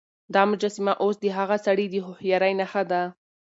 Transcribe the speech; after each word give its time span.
دا 0.33 0.41
مجسمه 0.51 0.93
اوس 1.03 1.15
د 1.21 1.25
هغه 1.37 1.57
سړي 1.65 1.85
د 1.89 1.95
هوښيارۍ 2.05 2.53
نښه 2.59 2.83
ده. 2.91 3.01